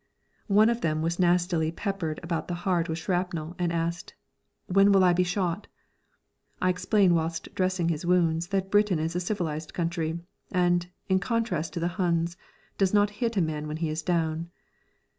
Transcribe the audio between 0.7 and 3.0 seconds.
of them was nastily peppered about the heart with